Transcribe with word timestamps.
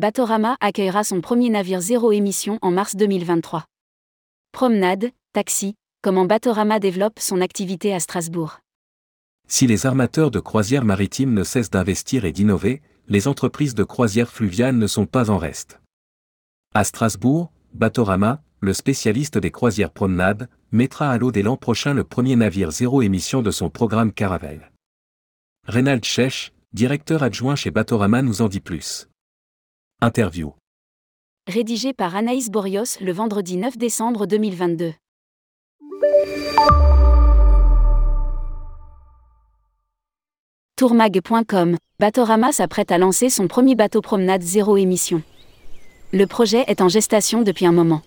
Batorama 0.00 0.56
accueillera 0.62 1.04
son 1.04 1.20
premier 1.20 1.50
navire 1.50 1.82
zéro 1.82 2.10
émission 2.10 2.58
en 2.62 2.70
mars 2.70 2.96
2023. 2.96 3.66
Promenade, 4.50 5.10
taxi, 5.34 5.74
comment 6.00 6.24
Batorama 6.24 6.80
développe 6.80 7.18
son 7.18 7.42
activité 7.42 7.92
à 7.92 8.00
Strasbourg. 8.00 8.60
Si 9.46 9.66
les 9.66 9.84
armateurs 9.84 10.30
de 10.30 10.40
croisières 10.40 10.86
maritimes 10.86 11.34
ne 11.34 11.44
cessent 11.44 11.68
d'investir 11.68 12.24
et 12.24 12.32
d'innover, 12.32 12.80
les 13.08 13.28
entreprises 13.28 13.74
de 13.74 13.84
croisières 13.84 14.30
fluviales 14.30 14.78
ne 14.78 14.86
sont 14.86 15.04
pas 15.04 15.28
en 15.28 15.36
reste. 15.36 15.82
À 16.74 16.84
Strasbourg, 16.84 17.52
Batorama, 17.74 18.40
le 18.60 18.72
spécialiste 18.72 19.36
des 19.36 19.50
croisières 19.50 19.92
promenades, 19.92 20.48
mettra 20.72 21.10
à 21.10 21.18
l'eau 21.18 21.30
dès 21.30 21.42
l'an 21.42 21.58
prochain 21.58 21.92
le 21.92 22.04
premier 22.04 22.36
navire 22.36 22.70
zéro 22.70 23.02
émission 23.02 23.42
de 23.42 23.50
son 23.50 23.68
programme 23.68 24.14
Caravelle. 24.14 24.72
Reynald 25.66 26.06
Chech, 26.06 26.54
directeur 26.72 27.22
adjoint 27.22 27.54
chez 27.54 27.70
Batorama 27.70 28.22
nous 28.22 28.40
en 28.40 28.48
dit 28.48 28.60
plus. 28.60 29.09
Interview. 30.02 30.54
Rédigé 31.46 31.92
par 31.92 32.16
Anaïs 32.16 32.48
Borios 32.48 32.98
le 33.02 33.12
vendredi 33.12 33.58
9 33.58 33.76
décembre 33.76 34.24
2022. 34.24 34.94
Tourmag.com, 40.76 41.76
Batorama 41.98 42.50
s'apprête 42.50 42.90
à 42.90 42.96
lancer 42.96 43.28
son 43.28 43.46
premier 43.46 43.74
bateau 43.74 44.00
promenade 44.00 44.40
zéro 44.40 44.78
émission. 44.78 45.22
Le 46.14 46.26
projet 46.26 46.64
est 46.66 46.80
en 46.80 46.88
gestation 46.88 47.42
depuis 47.42 47.66
un 47.66 47.72
moment. 47.72 48.00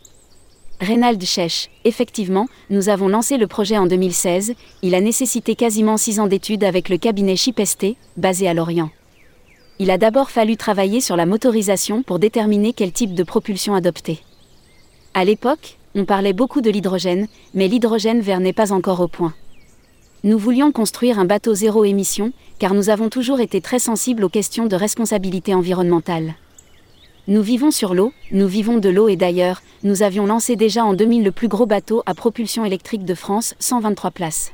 Reynald 0.82 1.23
Chech, 1.23 1.70
effectivement, 1.84 2.48
nous 2.72 2.90
avons 2.90 3.08
lancé 3.08 3.38
le 3.38 3.46
projet 3.46 3.78
en 3.78 3.86
2016, 3.86 4.56
il 4.82 4.96
a 4.96 5.00
nécessité 5.00 5.54
quasiment 5.54 5.98
six 5.98 6.20
ans 6.20 6.26
d'études 6.26 6.64
avec 6.64 6.90
le 6.90 6.98
cabinet 6.98 7.36
Chipest, 7.36 7.86
basé 8.18 8.48
à 8.48 8.56
Lorient. 8.56 8.89
Il 9.80 9.90
a 9.90 9.98
d'abord 9.98 10.30
fallu 10.30 10.56
travailler 10.56 11.02
sur 11.02 11.16
la 11.16 11.26
motorisation 11.26 12.04
pour 12.04 12.20
déterminer 12.20 12.74
quel 12.74 12.92
type 12.92 13.16
de 13.16 13.24
propulsion 13.24 13.74
adopter. 13.74 14.20
À 15.14 15.26
l'époque, 15.26 15.78
on 15.96 16.06
parlait 16.06 16.34
beaucoup 16.34 16.62
de 16.62 16.70
l'hydrogène, 16.70 17.28
mais 17.54 17.68
l'hydrogène 17.68 18.22
vert 18.22 18.40
n'est 18.40 18.54
pas 18.54 18.72
encore 18.72 19.00
au 19.00 19.08
point. 19.08 19.34
Nous 20.24 20.38
voulions 20.38 20.72
construire 20.72 21.20
un 21.20 21.26
bateau 21.26 21.54
zéro 21.54 21.86
émission, 21.86 22.32
car 22.60 22.74
nous 22.74 22.90
avons 22.90 23.10
toujours 23.10 23.40
été 23.40 23.62
très 23.62 23.80
sensibles 23.80 24.24
aux 24.24 24.30
questions 24.30 24.68
de 24.68 24.76
responsabilité 24.76 25.54
environnementale. 25.54 26.36
Nous 27.28 27.42
vivons 27.42 27.72
sur 27.72 27.94
l'eau, 27.94 28.14
nous 28.32 28.48
vivons 28.48 28.78
de 28.78 28.90
l'eau 28.90 29.08
et 29.08 29.16
d'ailleurs, 29.16 29.62
nous 29.84 30.04
avions 30.04 30.26
lancé 30.26 30.56
déjà 30.56 30.86
en 30.86 30.94
2000 30.94 31.24
le 31.24 31.32
plus 31.32 31.48
gros 31.48 31.66
bateau 31.66 32.04
à 32.06 32.14
propulsion 32.14 32.64
électrique 32.64 33.06
de 33.06 33.16
France, 33.16 33.56
123 33.60 34.12
places. 34.12 34.52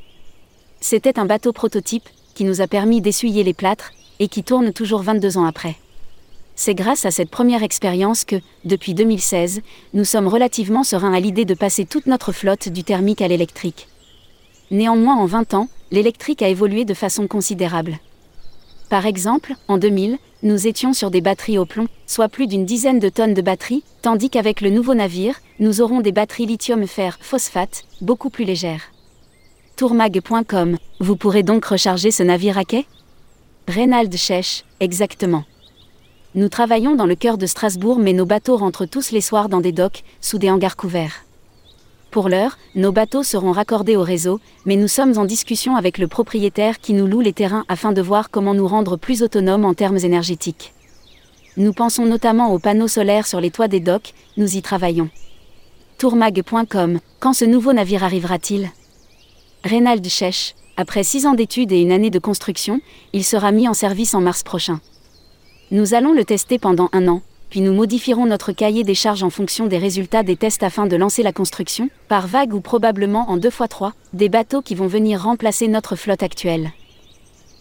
C'était 0.81 1.20
un 1.20 1.25
bateau 1.25 1.52
prototype, 1.52 2.08
qui 2.36 2.45
nous 2.45 2.62
a 2.62 2.67
permis 2.67 3.02
d'essuyer 3.02 3.44
les 3.44 3.53
plâtres, 3.53 3.92
et 4.20 4.28
qui 4.28 4.44
tourne 4.44 4.73
toujours 4.73 5.02
22 5.02 5.38
ans 5.38 5.45
après. 5.45 5.75
C'est 6.56 6.75
grâce 6.75 7.06
à 7.06 7.12
cette 7.12 7.30
première 7.30 7.64
expérience 7.64 8.25
que, 8.25 8.36
depuis 8.66 8.94
2016, 8.94 9.62
nous 9.94 10.03
sommes 10.03 10.28
relativement 10.28 10.84
sereins 10.84 11.14
à 11.14 11.20
l'idée 11.20 11.45
de 11.45 11.53
passer 11.53 11.86
toute 11.86 12.06
notre 12.06 12.34
flotte 12.34 12.67
du 12.67 12.84
thermique 12.84 13.22
à 13.22 13.30
l'électrique. 13.30 13.88
Néanmoins, 14.70 15.16
en 15.16 15.25
20 15.25 15.53
ans, 15.53 15.70
l'électrique 15.90 16.42
a 16.42 16.50
évolué 16.50 16.84
de 16.84 16.94
façon 16.94 17.28
considérable. 17.28 17.97
Par 18.90 19.06
exemple, 19.06 19.53
en 19.67 19.78
2000, 19.78 20.17
nous 20.44 20.67
étions 20.67 20.94
sur 20.94 21.12
des 21.12 21.22
batteries 21.22 21.58
au 21.58 21.66
plomb, 21.66 21.88
soit 22.08 22.28
plus 22.28 22.47
d'une 22.47 22.66
dizaine 22.66 23.00
de 23.00 23.09
tonnes 23.09 23.34
de 23.34 23.42
batteries, 23.42 23.84
tandis 24.02 24.30
qu'avec 24.30 24.62
le 24.62 24.70
nouveau 24.70 24.95
navire, 24.95 25.40
nous 25.59 25.80
aurons 25.81 26.02
des 26.02 26.12
batteries 26.12 26.45
lithium-fer-phosphate, 26.45 27.84
beaucoup 28.02 28.30
plus 28.30 28.45
légères. 28.45 28.92
Tourmag.com, 29.75 30.78
vous 31.00 31.16
pourrez 31.16 31.44
donc 31.44 31.66
recharger 31.66 32.12
ce 32.12 32.23
navire 32.23 32.58
à 32.58 32.66
quai? 32.66 32.86
Reynald 33.70 34.12
Chech, 34.17 34.66
exactement. 34.80 35.44
Nous 36.34 36.50
travaillons 36.50 36.95
dans 36.95 37.06
le 37.06 37.14
cœur 37.14 37.38
de 37.38 37.45
Strasbourg 37.45 38.00
mais 38.00 38.14
nos 38.14 38.25
bateaux 38.25 38.57
rentrent 38.57 38.88
tous 38.88 39.12
les 39.12 39.22
soirs 39.22 39.47
dans 39.47 39.62
des 39.62 39.72
docks, 39.72 40.03
sous 40.22 40.40
des 40.40 40.50
hangars 40.50 40.75
couverts. 40.75 41.24
Pour 42.09 42.29
l'heure, 42.29 42.58
nos 42.74 42.91
bateaux 42.91 43.22
seront 43.22 43.52
raccordés 43.52 43.96
au 43.96 44.02
réseau, 44.02 44.40
mais 44.66 44.75
nous 44.75 44.88
sommes 44.88 45.19
en 45.19 45.25
discussion 45.25 45.75
avec 45.75 46.00
le 46.00 46.08
propriétaire 46.08 46.79
qui 46.79 46.94
nous 46.94 47.06
loue 47.06 47.19
les 47.19 47.31
terrains 47.31 47.63
afin 47.68 47.91
de 47.91 48.02
voir 48.02 48.31
comment 48.31 48.56
nous 48.56 48.68
rendre 48.68 48.97
plus 48.97 49.22
autonomes 49.22 49.66
en 49.66 49.75
termes 49.75 50.00
énergétiques. 50.00 50.74
Nous 51.56 51.72
pensons 51.72 52.08
notamment 52.08 52.52
aux 52.52 52.58
panneaux 52.58 52.88
solaires 52.88 53.28
sur 53.28 53.40
les 53.40 53.52
toits 53.52 53.68
des 53.68 53.81
docks, 53.81 54.16
nous 54.35 54.58
y 54.58 54.63
travaillons. 54.63 55.12
Tourmag.com, 56.00 57.00
quand 57.19 57.34
ce 57.34 57.46
nouveau 57.46 57.74
navire 57.74 58.03
arrivera-t-il? 58.03 58.72
Reynald 59.63 60.08
Chech, 60.08 60.56
après 60.79 61.03
six 61.03 61.25
ans 61.25 61.34
d'études 61.34 61.73
et 61.73 61.81
une 61.81 61.91
année 61.91 62.09
de 62.09 62.19
construction, 62.19 62.79
il 63.12 63.25
sera 63.25 63.51
mis 63.51 63.67
en 63.67 63.73
service 63.73 64.13
en 64.13 64.22
mars 64.22 64.44
prochain. 64.44 64.79
Nous 65.72 65.94
allons 65.94 66.13
le 66.13 66.23
tester 66.23 66.57
pendant 66.57 66.88
un 66.94 67.09
an, 67.09 67.22
puis 67.50 67.59
nous 67.59 67.73
modifierons 67.73 68.25
notre 68.25 68.53
cahier 68.53 68.85
des 68.85 68.95
charges 68.95 69.23
en 69.23 69.29
fonction 69.29 69.67
des 69.67 69.78
résultats 69.78 70.23
des 70.23 70.38
tests 70.38 70.63
afin 70.63 70.88
de 70.88 70.95
lancer 70.95 71.22
la 71.22 71.34
construction, 71.34 71.90
par 72.07 72.28
vague 72.28 72.53
ou 72.53 72.62
probablement 72.62 73.29
en 73.29 73.35
deux 73.35 73.50
fois 73.50 73.67
trois, 73.67 73.94
des 74.13 74.29
bateaux 74.29 74.62
qui 74.62 74.73
vont 74.73 74.88
venir 74.88 75.22
remplacer 75.22 75.67
notre 75.67 75.97
flotte 75.97 76.23
actuelle. 76.23 76.72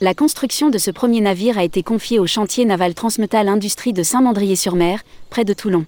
La 0.00 0.14
construction 0.14 0.70
de 0.70 0.78
ce 0.78 0.92
premier 0.92 1.20
navire 1.20 1.58
a 1.58 1.64
été 1.64 1.82
confiée 1.82 2.20
au 2.20 2.26
chantier 2.28 2.66
naval 2.66 2.94
Transmetal 2.94 3.48
Industrie 3.48 3.92
de 3.92 4.04
Saint-Mandrier-sur-Mer, 4.04 5.02
près 5.28 5.44
de 5.44 5.54
Toulon. 5.54 5.86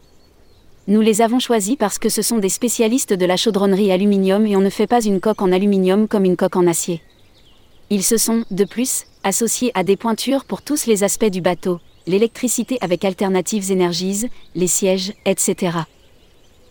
Nous 0.89 1.01
les 1.01 1.23
avons 1.23 1.39
choisis 1.39 1.77
parce 1.77 2.01
que 2.01 2.09
ce 2.09 2.23
sont 2.23 2.39
des 2.39 2.49
spécialistes 2.49 3.13
de 3.13 3.25
la 3.25 3.37
chaudronnerie 3.37 3.93
aluminium 3.93 4.49
et 4.49 4.57
on 4.57 4.61
ne 4.61 4.69
fait 4.69 4.89
pas 4.89 5.01
une 5.01 5.21
coque 5.21 5.43
en 5.43 5.53
aluminium 5.53 6.09
comme 6.09 6.25
une 6.25 6.37
coque 6.37 6.57
en 6.57 6.67
acier. 6.67 7.01
Ils 7.93 8.05
se 8.05 8.17
sont, 8.17 8.45
de 8.53 8.65
plus, 8.65 9.07
associés 9.25 9.73
à 9.75 9.83
des 9.83 9.97
pointures 9.97 10.45
pour 10.45 10.63
tous 10.63 10.87
les 10.87 11.03
aspects 11.03 11.25
du 11.25 11.41
bateau, 11.41 11.81
l'électricité 12.07 12.79
avec 12.83 13.05
Alternatives 13.05 13.73
Energies, 13.73 14.29
les 14.55 14.69
sièges, 14.69 15.13
etc. 15.27 15.77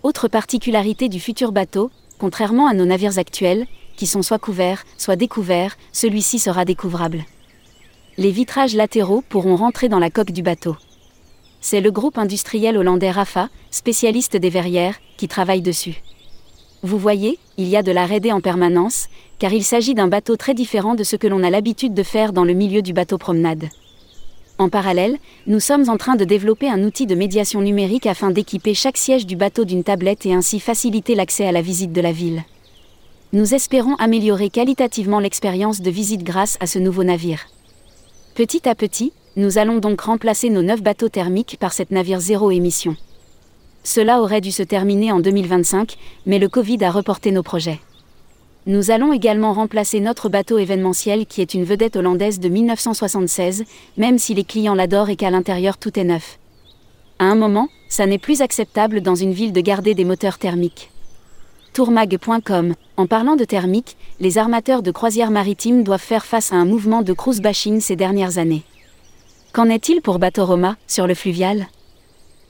Autre 0.02 0.30
particularité 0.30 1.10
du 1.10 1.20
futur 1.20 1.52
bateau, 1.52 1.92
contrairement 2.20 2.68
à 2.68 2.74
nos 2.74 2.86
navires 2.86 3.18
actuels, 3.18 3.68
qui 3.98 4.08
sont 4.08 4.22
soit 4.22 4.40
couverts, 4.40 4.86
soit 4.98 5.18
découverts, 5.18 5.78
celui-ci 5.92 6.40
sera 6.40 6.64
découvrable. 6.64 7.26
Les 8.18 8.32
vitrages 8.32 8.74
latéraux 8.74 9.22
pourront 9.28 9.58
rentrer 9.58 9.90
dans 9.90 10.00
la 10.00 10.10
coque 10.10 10.32
du 10.32 10.42
bateau. 10.42 10.78
C'est 11.60 11.82
le 11.82 11.92
groupe 11.92 12.18
industriel 12.18 12.78
hollandais 12.78 13.12
Rafa, 13.12 13.50
spécialiste 13.72 14.38
des 14.38 14.50
verrières, 14.50 14.96
qui 15.18 15.28
travaille 15.28 15.62
dessus. 15.62 16.02
Vous 16.82 16.98
voyez, 16.98 17.40
il 17.58 17.68
y 17.68 17.76
a 17.76 17.84
de 17.84 17.92
la 17.92 18.06
raidée 18.06 18.32
en 18.32 18.40
permanence, 18.40 19.08
car 19.38 19.52
il 19.52 19.66
s'agit 19.66 19.94
d'un 19.94 20.08
bateau 20.08 20.38
très 20.38 20.54
différent 20.54 20.96
de 20.96 21.04
ce 21.04 21.18
que 21.18 21.28
l'on 21.28 21.44
a 21.44 21.50
l'habitude 21.50 21.94
de 21.94 22.04
faire 22.04 22.32
dans 22.32 22.46
le 22.46 22.54
milieu 22.54 22.82
du 22.82 22.94
bateau 22.94 23.18
promenade. 23.18 23.68
En 24.60 24.70
parallèle, 24.70 25.18
nous 25.46 25.60
sommes 25.60 25.90
en 25.90 25.98
train 25.98 26.16
de 26.16 26.24
développer 26.26 26.70
un 26.70 26.84
outil 26.84 27.06
de 27.06 27.16
médiation 27.16 27.62
numérique 27.62 28.06
afin 28.06 28.32
d'équiper 28.32 28.74
chaque 28.74 28.98
siège 28.98 29.26
du 29.26 29.36
bateau 29.36 29.66
d'une 29.66 29.84
tablette 29.84 30.26
et 30.26 30.34
ainsi 30.34 30.60
faciliter 30.60 31.16
l'accès 31.16 31.46
à 31.46 31.52
la 31.52 31.62
visite 31.62 31.92
de 31.92 32.02
la 32.02 32.12
ville. 32.14 32.44
Nous 33.32 33.54
espérons 33.54 33.96
améliorer 33.96 34.50
qualitativement 34.50 35.20
l'expérience 35.20 35.82
de 35.82 35.90
visite 35.90 36.24
grâce 36.24 36.58
à 36.62 36.68
ce 36.68 36.80
nouveau 36.80 37.04
navire. 37.04 37.48
Petit 38.36 38.68
à 38.68 38.76
petit, 38.76 39.12
nous 39.36 39.58
allons 39.58 39.80
donc 39.80 40.02
remplacer 40.02 40.50
nos 40.50 40.62
neuf 40.62 40.82
bateaux 40.82 41.10
thermiques 41.10 41.58
par 41.60 41.74
cette 41.74 41.92
navire 41.92 42.20
zéro 42.20 42.52
émission. 42.52 42.96
Cela 43.84 44.22
aurait 44.22 44.42
dû 44.42 44.52
se 44.52 44.64
terminer 44.64 45.12
en 45.12 45.20
2025, 45.20 45.96
mais 46.26 46.40
le 46.40 46.50
Covid 46.50 46.84
a 46.84 46.92
reporté 46.92 47.32
nos 47.32 47.44
projets. 47.44 47.80
Nous 48.66 48.92
allons 48.92 49.14
également 49.14 49.54
remplacer 49.54 50.00
notre 50.00 50.30
bateau 50.30 50.58
événementiel 50.58 51.26
qui 51.26 51.42
est 51.42 51.54
une 51.54 51.64
vedette 51.64 51.96
hollandaise 51.96 52.40
de 52.40 52.50
1976, 52.50 53.64
même 53.98 54.20
si 54.20 54.34
les 54.34 54.44
clients 54.44 54.76
l'adorent 54.76 55.10
et 55.10 55.16
qu'à 55.16 55.32
l'intérieur 55.32 55.78
tout 55.78 55.98
est 55.98 56.04
neuf. 56.04 56.38
À 57.20 57.26
un 57.26 57.36
moment, 57.36 57.70
ça 57.88 58.06
n'est 58.06 58.18
plus 58.18 58.42
acceptable 58.42 59.02
dans 59.02 59.16
une 59.16 59.34
ville 59.34 59.54
de 59.54 59.62
garder 59.62 59.94
des 59.96 60.06
moteurs 60.06 60.38
thermiques. 60.38 60.92
Tourmag.com 61.74 62.76
En 62.98 63.08
parlant 63.08 63.36
de 63.36 63.46
thermique, 63.46 63.96
les 64.20 64.38
armateurs 64.38 64.84
de 64.84 64.92
croisières 64.92 65.32
maritimes 65.32 65.84
doivent 65.84 66.02
faire 66.02 66.26
face 66.26 66.52
à 66.52 66.56
un 66.56 66.66
mouvement 66.66 67.02
de 67.02 67.14
cruise 67.14 67.42
bashing 67.42 67.80
ces 67.80 67.96
dernières 67.96 68.38
années. 68.38 68.64
Qu'en 69.54 69.70
est-il 69.70 70.02
pour 70.02 70.20
Bateau 70.20 70.46
Roma, 70.46 70.76
sur 70.86 71.08
le 71.08 71.14
fluvial? 71.14 71.68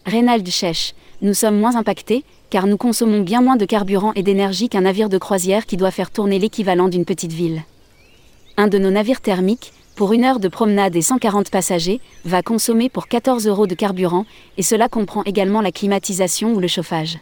Reynald 0.06 0.48
Chech, 0.48 0.96
nous 1.22 1.34
sommes 1.34 1.60
moins 1.60 1.76
impactés, 1.76 2.24
car 2.50 2.66
nous 2.66 2.78
consommons 2.78 3.22
bien 3.22 3.42
moins 3.42 3.58
de 3.58 3.66
carburant 3.66 4.14
et 4.14 4.24
d'énergie 4.24 4.70
qu'un 4.70 4.82
navire 4.82 5.10
de 5.10 5.18
croisière 5.18 5.66
qui 5.66 5.78
doit 5.78 5.92
faire 5.92 6.12
tourner 6.12 6.40
l'équivalent 6.40 6.88
d'une 6.88 7.06
petite 7.06 7.34
ville. 7.34 7.64
Un 8.58 8.68
de 8.68 8.78
nos 8.78 8.92
navires 8.92 9.22
thermiques, 9.22 9.74
pour 9.96 10.14
une 10.14 10.24
heure 10.24 10.40
de 10.40 10.48
promenade 10.48 10.96
et 10.96 11.02
140 11.02 11.50
passagers, 11.50 12.00
va 12.24 12.42
consommer 12.42 12.90
pour 12.90 13.08
14 13.08 13.48
euros 13.48 13.68
de 13.68 13.76
carburant, 13.76 14.26
et 14.58 14.64
cela 14.64 14.88
comprend 14.88 15.24
également 15.26 15.62
la 15.62 15.72
climatisation 15.72 16.54
ou 16.54 16.60
le 16.60 16.68
chauffage. 16.68 17.20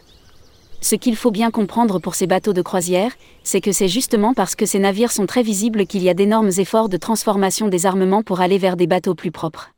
Ce 0.79 0.95
qu'il 0.95 1.15
faut 1.15 1.31
bien 1.31 1.50
comprendre 1.50 2.00
pour 2.00 2.13
ces 2.13 2.27
bateaux 2.27 2.53
de 2.53 2.62
croisière, 2.62 3.12
c'est 3.44 3.62
que 3.62 3.71
c'est 3.71 3.88
justement 3.88 4.35
parce 4.35 4.56
que 4.56 4.68
ces 4.68 4.79
navires 4.79 5.12
sont 5.12 5.25
très 5.25 5.41
visibles 5.41 5.88
qu'il 5.88 6.03
y 6.03 6.09
a 6.09 6.13
d'énormes 6.13 6.51
efforts 6.59 6.88
de 6.88 6.97
transformation 6.97 7.68
des 7.68 7.88
armements 7.88 8.21
pour 8.21 8.41
aller 8.41 8.59
vers 8.59 8.77
des 8.77 8.88
bateaux 8.88 9.15
plus 9.15 9.31
propres. 9.31 9.71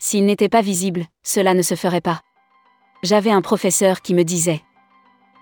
S'ils 0.00 0.24
n'étaient 0.24 0.48
pas 0.48 0.62
visibles, 0.62 1.06
cela 1.24 1.54
ne 1.54 1.62
se 1.62 1.74
ferait 1.74 2.00
pas. 2.00 2.20
J'avais 3.02 3.32
un 3.32 3.42
professeur 3.42 4.00
qui 4.00 4.14
me 4.14 4.22
disait 4.22 4.62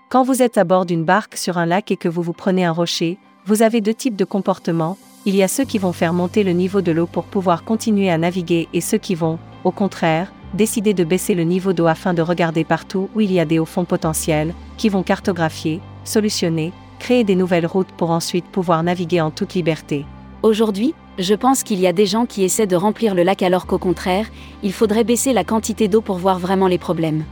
Quand 0.09 0.23
vous 0.23 0.41
êtes 0.41 0.57
à 0.57 0.63
bord 0.63 0.87
d'une 0.87 1.03
barque 1.03 1.37
sur 1.37 1.59
un 1.59 1.67
lac 1.67 1.91
et 1.91 1.95
que 1.95 2.09
vous 2.09 2.23
vous 2.23 2.33
prenez 2.33 2.65
un 2.65 2.71
rocher, 2.71 3.19
vous 3.45 3.61
avez 3.61 3.81
deux 3.81 3.93
types 3.93 4.15
de 4.15 4.25
comportements. 4.25 4.97
Il 5.25 5.35
y 5.35 5.43
a 5.43 5.47
ceux 5.47 5.63
qui 5.63 5.77
vont 5.77 5.93
faire 5.93 6.11
monter 6.11 6.43
le 6.43 6.53
niveau 6.53 6.81
de 6.81 6.91
l'eau 6.91 7.05
pour 7.05 7.25
pouvoir 7.25 7.65
continuer 7.65 8.09
à 8.09 8.17
naviguer 8.17 8.67
et 8.73 8.81
ceux 8.81 8.97
qui 8.97 9.13
vont, 9.13 9.37
au 9.63 9.71
contraire, 9.71 10.33
décidez 10.55 10.95
de 10.95 11.03
baisser 11.03 11.35
le 11.35 11.43
niveau 11.43 11.73
d'eau 11.73 11.85
afin 11.85 12.15
de 12.15 12.23
regarder 12.23 12.63
partout 12.63 13.09
où 13.13 13.21
il 13.21 13.31
y 13.31 13.39
a 13.39 13.45
des 13.45 13.59
hauts 13.59 13.65
fonds 13.65 13.85
potentiels, 13.85 14.55
qui 14.77 14.89
vont 14.89 15.03
cartographier, 15.03 15.81
solutionner, 16.03 16.73
créer 16.97 17.23
des 17.23 17.35
nouvelles 17.35 17.67
routes 17.67 17.91
pour 17.91 18.09
ensuite 18.09 18.45
pouvoir 18.45 18.81
naviguer 18.81 19.21
en 19.21 19.29
toute 19.29 19.53
liberté. 19.53 20.03
Aujourd'hui, 20.41 20.95
je 21.17 21.33
pense 21.33 21.63
qu'il 21.63 21.79
y 21.79 21.87
a 21.87 21.93
des 21.93 22.05
gens 22.05 22.25
qui 22.25 22.43
essaient 22.43 22.67
de 22.67 22.75
remplir 22.75 23.15
le 23.15 23.23
lac 23.23 23.41
alors 23.41 23.65
qu'au 23.65 23.79
contraire, 23.79 24.27
il 24.61 24.71
faudrait 24.71 25.03
baisser 25.03 25.33
la 25.33 25.43
quantité 25.43 25.87
d'eau 25.87 26.01
pour 26.01 26.17
voir 26.17 26.37
vraiment 26.37 26.67
les 26.67 26.77
problèmes. 26.77 27.23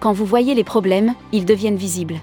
Quand 0.00 0.12
vous 0.12 0.24
voyez 0.24 0.54
les 0.54 0.64
problèmes, 0.64 1.14
ils 1.32 1.44
deviennent 1.44 1.76
visibles. 1.76 2.20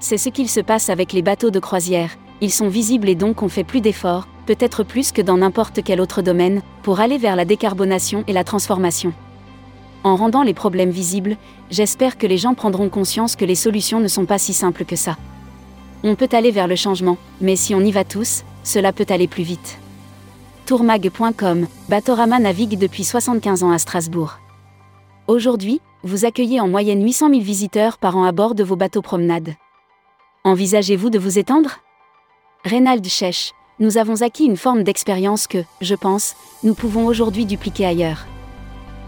C'est 0.00 0.18
ce 0.18 0.30
qu'il 0.30 0.48
se 0.48 0.60
passe 0.60 0.88
avec 0.88 1.12
les 1.12 1.22
bateaux 1.22 1.50
de 1.50 1.60
croisière, 1.60 2.10
ils 2.40 2.50
sont 2.50 2.68
visibles 2.68 3.08
et 3.08 3.14
donc 3.14 3.42
on 3.42 3.48
fait 3.48 3.64
plus 3.64 3.80
d'efforts, 3.80 4.26
peut-être 4.46 4.82
plus 4.82 5.12
que 5.12 5.22
dans 5.22 5.36
n'importe 5.36 5.80
quel 5.84 6.00
autre 6.00 6.22
domaine, 6.22 6.62
pour 6.82 6.98
aller 6.98 7.18
vers 7.18 7.36
la 7.36 7.44
décarbonation 7.44 8.24
et 8.26 8.32
la 8.32 8.44
transformation. 8.44 9.12
En 10.04 10.16
rendant 10.16 10.42
les 10.42 10.54
problèmes 10.54 10.90
visibles, 10.90 11.36
j'espère 11.70 12.18
que 12.18 12.26
les 12.26 12.38
gens 12.38 12.54
prendront 12.54 12.88
conscience 12.88 13.36
que 13.36 13.44
les 13.44 13.54
solutions 13.54 14.00
ne 14.00 14.08
sont 14.08 14.24
pas 14.24 14.38
si 14.38 14.54
simples 14.54 14.84
que 14.84 14.96
ça. 14.96 15.16
On 16.02 16.16
peut 16.16 16.28
aller 16.32 16.50
vers 16.50 16.66
le 16.66 16.74
changement, 16.74 17.16
mais 17.40 17.54
si 17.54 17.74
on 17.76 17.80
y 17.80 17.92
va 17.92 18.02
tous, 18.02 18.42
cela 18.62 18.92
peut 18.92 19.06
aller 19.08 19.28
plus 19.28 19.42
vite. 19.42 19.78
Tourmag.com, 20.66 21.66
Batorama 21.88 22.38
navigue 22.38 22.78
depuis 22.78 23.04
75 23.04 23.62
ans 23.64 23.72
à 23.72 23.78
Strasbourg. 23.78 24.38
Aujourd'hui, 25.26 25.80
vous 26.04 26.24
accueillez 26.24 26.60
en 26.60 26.68
moyenne 26.68 27.04
800 27.04 27.30
000 27.30 27.40
visiteurs 27.40 27.98
par 27.98 28.16
an 28.16 28.24
à 28.24 28.32
bord 28.32 28.54
de 28.54 28.64
vos 28.64 28.76
bateaux 28.76 29.02
promenades. 29.02 29.54
Envisagez-vous 30.44 31.10
de 31.10 31.18
vous 31.18 31.38
étendre? 31.38 31.78
Reynald 32.64 33.06
Chech, 33.06 33.52
nous 33.78 33.98
avons 33.98 34.22
acquis 34.22 34.44
une 34.44 34.56
forme 34.56 34.82
d'expérience 34.82 35.46
que, 35.46 35.64
je 35.80 35.94
pense, 35.94 36.34
nous 36.62 36.74
pouvons 36.74 37.06
aujourd'hui 37.06 37.46
dupliquer 37.46 37.86
ailleurs. 37.86 38.26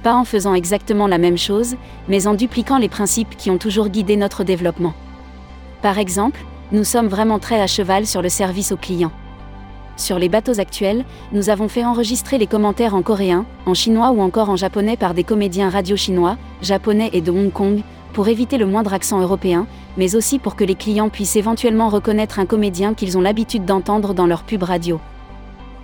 Pas 0.03 0.15
en 0.15 0.25
faisant 0.25 0.55
exactement 0.55 1.07
la 1.07 1.19
même 1.19 1.39
chose, 1.39 1.77
mais 2.09 2.27
en 2.27 2.35
dupliquant 2.35 2.79
les 2.79 2.89
principes 2.89 3.37
qui 3.37 3.51
ont 3.51 3.59
toujours 3.59 3.89
guidé 3.89 4.17
notre 4.17 4.45
développement. 4.45 4.95
Par 5.83 5.99
exemple, 5.99 6.41
nous 6.73 6.85
sommes 6.85 7.09
vraiment 7.09 7.39
très 7.39 7.61
à 7.61 7.67
cheval 7.67 8.07
sur 8.07 8.23
le 8.23 8.29
service 8.29 8.73
aux 8.73 8.77
clients. 8.77 9.13
Sur 9.97 10.19
les 10.19 10.29
bateaux 10.29 10.59
actuels, 10.59 11.05
nous 11.33 11.51
avons 11.51 11.69
fait 11.69 11.85
enregistrer 11.85 12.37
les 12.37 12.49
commentaires 12.49 12.95
en 12.95 13.03
coréen, 13.03 13.47
en 13.65 13.75
chinois 13.75 14.11
ou 14.11 14.21
encore 14.21 14.51
en 14.51 14.57
japonais 14.57 14.97
par 14.97 15.15
des 15.15 15.23
comédiens 15.23 15.71
radio 15.71 15.97
chinois, 15.97 16.37
japonais 16.63 17.11
et 17.13 17.21
de 17.21 17.31
Hong 17.31 17.53
Kong, 17.53 17.83
pour 18.13 18.29
éviter 18.29 18.59
le 18.59 18.67
moindre 18.67 18.93
accent 18.93 19.21
européen, 19.21 19.67
mais 19.97 20.17
aussi 20.17 20.39
pour 20.39 20.57
que 20.57 20.65
les 20.65 20.75
clients 20.75 21.11
puissent 21.11 21.37
éventuellement 21.37 21.89
reconnaître 21.89 22.39
un 22.41 22.47
comédien 22.47 22.95
qu'ils 22.95 23.17
ont 23.17 23.21
l'habitude 23.21 23.65
d'entendre 23.65 24.15
dans 24.15 24.27
leur 24.27 24.43
pub 24.43 24.65
radio. 24.65 25.01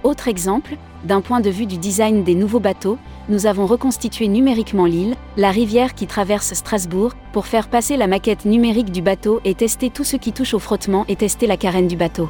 Autre 0.02 0.28
exemple, 0.28 0.76
d'un 1.04 1.20
point 1.20 1.40
de 1.40 1.50
vue 1.50 1.66
du 1.66 1.78
design 1.78 2.24
des 2.24 2.34
nouveaux 2.34 2.60
bateaux, 2.60 2.98
nous 3.28 3.46
avons 3.46 3.66
reconstitué 3.66 4.28
numériquement 4.28 4.86
l'île, 4.86 5.14
la 5.36 5.50
rivière 5.50 5.94
qui 5.94 6.06
traverse 6.06 6.52
Strasbourg, 6.52 7.12
pour 7.32 7.46
faire 7.46 7.68
passer 7.68 7.96
la 7.96 8.06
maquette 8.06 8.44
numérique 8.44 8.90
du 8.90 9.02
bateau 9.02 9.40
et 9.44 9.54
tester 9.54 9.88
tout 9.90 10.04
ce 10.04 10.16
qui 10.16 10.32
touche 10.32 10.54
au 10.54 10.58
frottement 10.58 11.04
et 11.08 11.16
tester 11.16 11.46
la 11.46 11.56
carène 11.56 11.86
du 11.86 11.96
bateau. 11.96 12.28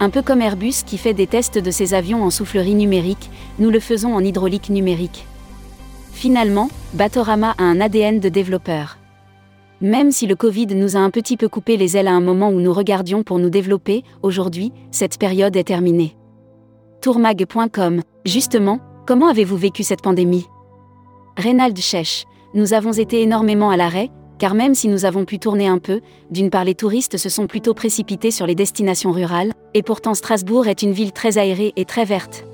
Un 0.00 0.10
peu 0.10 0.22
comme 0.22 0.42
Airbus 0.42 0.82
qui 0.84 0.98
fait 0.98 1.14
des 1.14 1.26
tests 1.26 1.58
de 1.58 1.70
ses 1.70 1.94
avions 1.94 2.22
en 2.24 2.30
soufflerie 2.30 2.74
numérique, 2.74 3.30
nous 3.58 3.70
le 3.70 3.80
faisons 3.80 4.14
en 4.14 4.20
hydraulique 4.20 4.70
numérique. 4.70 5.26
Finalement, 6.12 6.68
Batorama 6.94 7.54
a 7.58 7.64
un 7.64 7.80
ADN 7.80 8.20
de 8.20 8.28
développeur. 8.28 8.98
Même 9.80 10.12
si 10.12 10.26
le 10.26 10.36
Covid 10.36 10.68
nous 10.68 10.96
a 10.96 11.00
un 11.00 11.10
petit 11.10 11.36
peu 11.36 11.48
coupé 11.48 11.76
les 11.76 11.96
ailes 11.96 12.08
à 12.08 12.12
un 12.12 12.20
moment 12.20 12.48
où 12.48 12.60
nous 12.60 12.72
regardions 12.72 13.22
pour 13.22 13.38
nous 13.38 13.50
développer, 13.50 14.04
aujourd'hui, 14.22 14.72
cette 14.90 15.18
période 15.18 15.56
est 15.56 15.64
terminée. 15.64 16.16
Tourmag.com, 17.02 18.02
justement, 18.24 18.80
comment 19.06 19.28
avez-vous 19.28 19.56
vécu 19.56 19.82
cette 19.82 20.02
pandémie? 20.02 20.46
Reynald 21.36 21.76
Chech, 21.76 22.24
nous 22.54 22.72
avons 22.72 22.92
été 22.92 23.20
énormément 23.20 23.70
à 23.70 23.76
l'arrêt, 23.76 24.10
car 24.38 24.54
même 24.54 24.74
si 24.74 24.88
nous 24.88 25.04
avons 25.04 25.24
pu 25.24 25.38
tourner 25.38 25.66
un 25.66 25.78
peu, 25.78 26.00
d'une 26.30 26.50
part 26.50 26.64
les 26.64 26.74
touristes 26.74 27.16
se 27.16 27.28
sont 27.28 27.46
plutôt 27.46 27.74
précipités 27.74 28.30
sur 28.30 28.46
les 28.46 28.54
destinations 28.54 29.12
rurales, 29.12 29.52
et 29.74 29.82
pourtant 29.82 30.14
Strasbourg 30.14 30.66
est 30.66 30.82
une 30.82 30.92
ville 30.92 31.12
très 31.12 31.38
aérée 31.38 31.72
et 31.76 31.84
très 31.84 32.04
verte. 32.04 32.44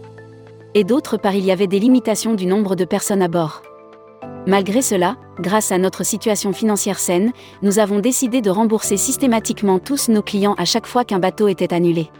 Et 0.74 0.84
d'autre 0.84 1.16
part 1.16 1.34
il 1.34 1.44
y 1.44 1.50
avait 1.50 1.66
des 1.66 1.80
limitations 1.80 2.34
du 2.34 2.46
nombre 2.46 2.76
de 2.76 2.84
personnes 2.84 3.22
à 3.22 3.28
bord. 3.28 3.62
Malgré 4.46 4.80
cela, 4.80 5.16
grâce 5.38 5.70
à 5.70 5.78
notre 5.78 6.04
situation 6.04 6.52
financière 6.52 6.98
saine, 6.98 7.32
nous 7.62 7.78
avons 7.78 7.98
décidé 7.98 8.40
de 8.40 8.50
rembourser 8.50 8.96
systématiquement 8.96 9.78
tous 9.78 10.08
nos 10.08 10.22
clients 10.22 10.54
à 10.58 10.64
chaque 10.64 10.86
fois 10.86 11.04
qu'un 11.04 11.18
bateau 11.18 11.48
était 11.48 11.74
annulé. 11.74 12.10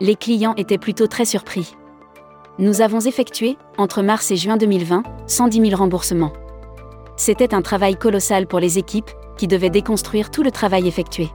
Les 0.00 0.16
clients 0.16 0.54
étaient 0.56 0.78
plutôt 0.78 1.06
très 1.06 1.24
surpris. 1.24 1.74
Nous 2.58 2.80
avons 2.80 3.00
effectué, 3.00 3.56
entre 3.76 4.02
mars 4.02 4.30
et 4.32 4.36
juin 4.36 4.56
2020, 4.56 5.04
110 5.26 5.70
000 5.70 5.76
remboursements. 5.76 6.32
C'était 7.18 7.52
un 7.52 7.62
travail 7.62 7.96
colossal 7.96 8.46
pour 8.46 8.60
les 8.60 8.78
équipes, 8.78 9.10
qui 9.36 9.48
devaient 9.48 9.70
déconstruire 9.70 10.30
tout 10.30 10.44
le 10.44 10.52
travail 10.52 10.86
effectué. 10.86 11.28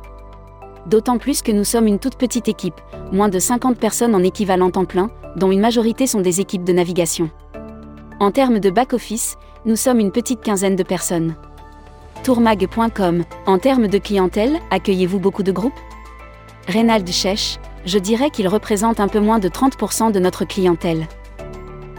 D'autant 0.87 1.17
plus 1.17 1.41
que 1.41 1.51
nous 1.51 1.65
sommes 1.65 1.87
une 1.87 1.99
toute 1.99 2.15
petite 2.15 2.47
équipe, 2.47 2.79
moins 3.11 3.27
de 3.27 3.37
50 3.37 3.77
personnes 3.77 4.15
en 4.15 4.23
équivalent 4.23 4.71
temps 4.71 4.85
plein, 4.85 5.11
dont 5.35 5.51
une 5.51 5.59
majorité 5.59 6.07
sont 6.07 6.21
des 6.21 6.39
équipes 6.39 6.63
de 6.63 6.71
navigation. 6.71 7.29
En 8.21 8.31
termes 8.31 8.59
de 8.59 8.69
back-office, 8.69 9.35
nous 9.65 9.75
sommes 9.75 9.99
une 9.99 10.11
petite 10.11 10.41
quinzaine 10.41 10.77
de 10.77 10.83
personnes. 10.83 11.35
Tourmag.com, 12.23 13.25
en 13.45 13.57
termes 13.57 13.87
de 13.87 13.97
clientèle, 13.97 14.59
accueillez-vous 14.71 15.19
beaucoup 15.19 15.43
de 15.43 15.51
groupes? 15.51 15.79
Reynald 16.69 17.09
Chech, 17.09 17.59
je 17.85 17.99
dirais 17.99 18.29
qu'il 18.29 18.47
représente 18.47 19.01
un 19.01 19.09
peu 19.09 19.19
moins 19.19 19.39
de 19.39 19.49
30% 19.49 20.13
de 20.13 20.19
notre 20.19 20.45
clientèle. 20.45 21.07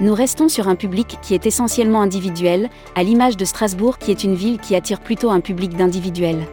Nous 0.00 0.12
restons 0.12 0.49
sur 0.49 0.67
un 0.67 0.75
public 0.75 1.19
qui 1.23 1.35
est 1.35 1.46
essentiellement 1.46 2.02
individuel, 2.02 2.69
à 2.96 3.05
l'image 3.05 3.37
de 3.37 3.44
Strasbourg 3.44 3.99
qui 3.99 4.11
est 4.11 4.25
une 4.25 4.35
ville 4.35 4.58
qui 4.58 4.75
attire 4.75 5.00
plutôt 5.00 5.31
un 5.31 5.38
public 5.38 5.76
d'individuels. 5.76 6.49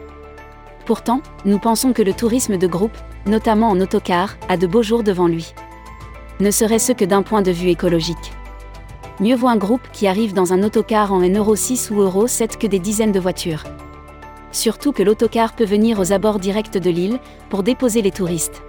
Pourtant, 0.86 1.22
nous 1.44 1.58
pensons 1.58 1.92
que 1.92 2.02
le 2.02 2.12
tourisme 2.12 2.56
de 2.56 2.66
groupe, 2.68 2.96
notamment 3.26 3.68
en 3.68 3.80
autocar, 3.80 4.36
a 4.48 4.56
de 4.56 4.68
beaux 4.68 4.84
jours 4.84 5.02
devant 5.02 5.26
lui. 5.26 5.54
Ne 6.38 6.52
serait-ce 6.52 6.92
que 6.92 7.04
d'un 7.04 7.22
point 7.22 7.42
de 7.42 7.50
vue 7.50 7.68
écologique. 7.68 8.32
Mieux 9.18 9.34
vaut 9.34 9.48
un 9.48 9.56
groupe 9.56 9.88
qui 9.92 10.06
arrive 10.06 10.34
dans 10.34 10.52
un 10.52 10.62
autocar 10.62 11.12
en 11.12 11.20
N 11.20 11.36
Euro 11.36 11.56
6 11.56 11.90
ou 11.90 12.00
Euro 12.00 12.28
7 12.28 12.58
que 12.58 12.68
des 12.68 12.78
dizaines 12.78 13.12
de 13.12 13.20
voitures. 13.20 13.64
Surtout 14.52 14.92
que 14.92 15.02
l'autocar 15.02 15.54
peut 15.54 15.64
venir 15.64 15.98
aux 15.98 16.12
abords 16.12 16.38
directs 16.38 16.78
de 16.78 16.90
l'île 16.90 17.18
pour 17.50 17.64
déposer 17.64 18.02
les 18.02 18.12
touristes. 18.12 18.62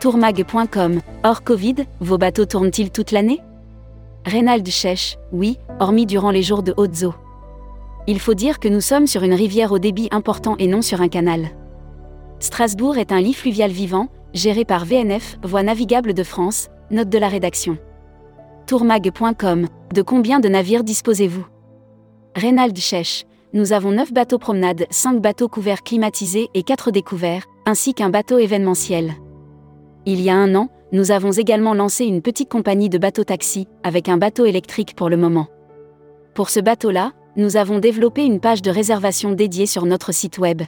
Tourmag.com, 0.00 1.00
hors 1.24 1.44
Covid, 1.44 1.76
vos 2.00 2.18
bateaux 2.18 2.46
tournent-ils 2.46 2.90
toute 2.90 3.10
l'année? 3.10 3.40
Reynald 4.24 4.66
Chech, 4.68 5.18
oui, 5.32 5.58
hormis 5.80 6.06
durant 6.06 6.30
les 6.30 6.42
jours 6.42 6.62
de 6.62 6.74
haute 6.76 7.02
eaux. 7.02 7.14
Il 8.06 8.20
faut 8.20 8.34
dire 8.34 8.58
que 8.58 8.68
nous 8.68 8.80
sommes 8.80 9.06
sur 9.06 9.22
une 9.22 9.34
rivière 9.34 9.72
au 9.72 9.78
débit 9.78 10.08
important 10.10 10.56
et 10.58 10.66
non 10.66 10.82
sur 10.82 11.00
un 11.00 11.08
canal. 11.08 11.50
Strasbourg 12.40 12.98
est 12.98 13.12
un 13.12 13.20
lit 13.20 13.34
fluvial 13.34 13.70
vivant, 13.70 14.08
géré 14.34 14.64
par 14.64 14.84
VNF, 14.84 15.38
Voie 15.44 15.62
navigable 15.62 16.14
de 16.14 16.22
France, 16.22 16.68
note 16.90 17.08
de 17.08 17.18
la 17.18 17.28
rédaction 17.28 17.78
tourmag.com. 18.66 19.66
De 19.92 20.02
combien 20.02 20.40
de 20.40 20.48
navires 20.48 20.84
disposez-vous? 20.84 21.44
Reynald 22.34 22.76
Chech. 22.78 23.26
Nous 23.52 23.74
avons 23.74 23.90
9 23.90 24.14
bateaux 24.14 24.38
promenades, 24.38 24.86
5 24.88 25.20
bateaux 25.20 25.48
couverts 25.48 25.82
climatisés 25.82 26.48
et 26.54 26.62
4 26.62 26.90
découverts, 26.90 27.44
ainsi 27.66 27.92
qu'un 27.92 28.08
bateau 28.08 28.38
événementiel. 28.38 29.12
Il 30.06 30.22
y 30.22 30.30
a 30.30 30.36
un 30.36 30.54
an, 30.54 30.70
nous 30.92 31.10
avons 31.10 31.32
également 31.32 31.72
lancé 31.72 32.04
une 32.04 32.20
petite 32.20 32.50
compagnie 32.50 32.90
de 32.90 32.98
bateaux 32.98 33.24
taxi, 33.24 33.66
avec 33.82 34.10
un 34.10 34.18
bateau 34.18 34.44
électrique 34.44 34.94
pour 34.94 35.08
le 35.08 35.16
moment. 35.16 35.48
Pour 36.34 36.50
ce 36.50 36.60
bateau-là, 36.60 37.12
nous 37.36 37.56
avons 37.56 37.78
développé 37.78 38.24
une 38.24 38.40
page 38.40 38.60
de 38.60 38.70
réservation 38.70 39.32
dédiée 39.32 39.64
sur 39.64 39.86
notre 39.86 40.12
site 40.12 40.36
web. 40.36 40.62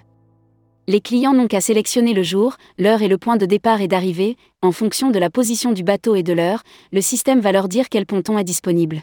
Les 0.87 1.01
clients 1.01 1.35
n'ont 1.35 1.47
qu'à 1.47 1.61
sélectionner 1.61 2.15
le 2.15 2.23
jour, 2.23 2.57
l'heure 2.79 3.03
et 3.03 3.09
le 3.09 3.19
point 3.19 3.37
de 3.37 3.47
départ 3.47 3.83
et 3.83 3.89
d'arrivée, 3.89 4.37
en 4.63 4.73
fonction 4.73 5.11
de 5.11 5.19
la 5.19 5.29
position 5.29 5.73
du 5.73 5.83
bateau 5.83 6.15
et 6.15 6.23
de 6.23 6.33
l'heure, 6.33 6.63
le 6.93 7.03
système 7.03 7.41
va 7.41 7.53
leur 7.53 7.69
dire 7.69 7.89
quel 7.91 8.07
ponton 8.07 8.39
est 8.39 8.45
disponible. 8.45 9.03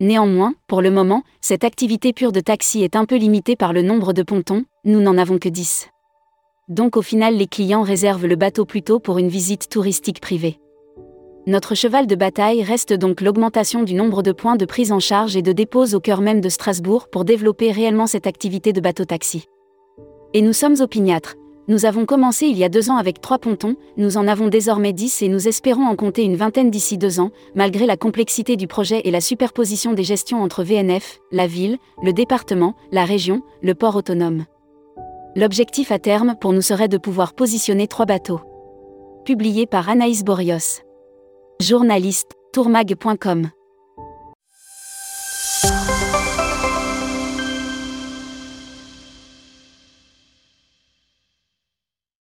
Néanmoins, 0.00 0.54
pour 0.66 0.80
le 0.80 0.90
moment, 0.90 1.24
cette 1.40 1.64
activité 1.64 2.12
pure 2.12 2.32
de 2.32 2.40
taxi 2.40 2.82
est 2.82 2.96
un 2.96 3.04
peu 3.04 3.16
limitée 3.16 3.56
par 3.56 3.72
le 3.72 3.82
nombre 3.82 4.12
de 4.12 4.22
pontons, 4.22 4.64
nous 4.84 5.00
n'en 5.00 5.18
avons 5.18 5.38
que 5.38 5.48
10. 5.48 5.88
Donc 6.70 6.96
au 6.96 7.02
final 7.02 7.36
les 7.36 7.48
clients 7.48 7.82
réservent 7.82 8.28
le 8.28 8.36
bateau 8.36 8.64
plutôt 8.64 9.00
pour 9.00 9.18
une 9.18 9.28
visite 9.28 9.68
touristique 9.68 10.20
privée. 10.20 10.60
Notre 11.48 11.74
cheval 11.74 12.06
de 12.06 12.14
bataille 12.14 12.62
reste 12.62 12.92
donc 12.92 13.20
l'augmentation 13.20 13.82
du 13.82 13.94
nombre 13.94 14.22
de 14.22 14.30
points 14.30 14.54
de 14.54 14.64
prise 14.64 14.92
en 14.92 15.00
charge 15.00 15.36
et 15.36 15.42
de 15.42 15.50
dépose 15.50 15.96
au 15.96 16.00
cœur 16.00 16.20
même 16.20 16.40
de 16.40 16.48
Strasbourg 16.48 17.08
pour 17.08 17.24
développer 17.24 17.72
réellement 17.72 18.06
cette 18.06 18.28
activité 18.28 18.72
de 18.72 18.80
bateau-taxi. 18.80 19.46
Et 20.32 20.42
nous 20.42 20.52
sommes 20.52 20.76
opiniâtres. 20.80 21.34
Nous 21.66 21.86
avons 21.86 22.06
commencé 22.06 22.46
il 22.46 22.56
y 22.56 22.62
a 22.62 22.68
deux 22.68 22.88
ans 22.88 22.96
avec 22.96 23.20
trois 23.20 23.38
pontons, 23.38 23.74
nous 23.96 24.16
en 24.16 24.28
avons 24.28 24.46
désormais 24.46 24.92
dix 24.92 25.22
et 25.22 25.28
nous 25.28 25.48
espérons 25.48 25.86
en 25.86 25.96
compter 25.96 26.22
une 26.22 26.36
vingtaine 26.36 26.70
d'ici 26.70 26.98
deux 26.98 27.18
ans, 27.18 27.32
malgré 27.56 27.84
la 27.84 27.96
complexité 27.96 28.56
du 28.56 28.68
projet 28.68 29.00
et 29.04 29.10
la 29.10 29.20
superposition 29.20 29.92
des 29.92 30.04
gestions 30.04 30.40
entre 30.40 30.62
VNF, 30.62 31.18
la 31.32 31.48
ville, 31.48 31.78
le 32.02 32.12
département, 32.12 32.74
la 32.92 33.04
région, 33.04 33.42
le 33.60 33.74
port 33.74 33.96
autonome. 33.96 34.44
L'objectif 35.36 35.92
à 35.92 36.00
terme 36.00 36.34
pour 36.40 36.52
nous 36.52 36.60
serait 36.60 36.88
de 36.88 36.98
pouvoir 36.98 37.34
positionner 37.34 37.86
trois 37.86 38.06
bateaux. 38.06 38.40
Publié 39.24 39.64
par 39.66 39.88
Anaïs 39.88 40.24
Borios. 40.24 40.82
Journaliste, 41.60 42.32
tourmag.com. 42.52 43.50